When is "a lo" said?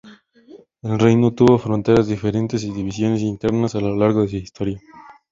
3.75-3.95